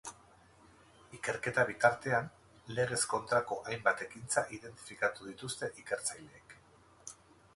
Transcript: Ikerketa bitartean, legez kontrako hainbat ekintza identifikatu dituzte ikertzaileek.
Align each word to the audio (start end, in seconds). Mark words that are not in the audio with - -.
Ikerketa 1.17 1.65
bitartean, 1.71 2.29
legez 2.79 2.99
kontrako 3.11 3.59
hainbat 3.73 4.01
ekintza 4.07 4.45
identifikatu 4.57 5.29
dituzte 5.31 5.69
ikertzaileek. 5.83 6.57